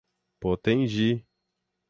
[0.41, 1.11] Potengi